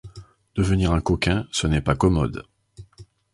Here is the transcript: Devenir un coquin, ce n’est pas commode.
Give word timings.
Devenir 0.55 0.89
un 0.93 0.99
coquin, 0.99 1.45
ce 1.51 1.67
n’est 1.67 1.79
pas 1.79 1.93
commode. 1.93 2.47